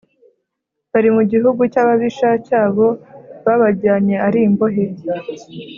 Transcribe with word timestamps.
bari 0.91 1.09
mu 1.15 1.23
gihugu 1.31 1.61
cy’ababisha 1.71 2.27
babo 2.51 2.87
babajyanye 3.45 4.15
ari 4.27 4.39
imbohe 4.47 4.85